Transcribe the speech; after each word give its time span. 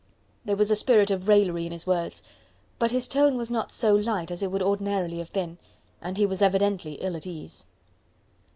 There 0.45 0.55
was 0.55 0.71
a 0.71 0.75
spirit 0.75 1.11
of 1.11 1.27
raillery 1.27 1.67
in 1.67 1.71
his 1.71 1.85
words, 1.85 2.23
but 2.79 2.89
his 2.89 3.07
tone 3.07 3.37
was 3.37 3.51
not 3.51 3.71
so 3.71 3.93
light 3.93 4.31
as 4.31 4.41
it 4.41 4.49
would 4.51 4.63
ordinarily 4.63 5.19
have 5.19 5.31
been, 5.31 5.59
and 6.01 6.17
he 6.17 6.25
was 6.25 6.41
evidently 6.41 6.93
ill 6.95 7.15
at 7.15 7.27
ease. 7.27 7.65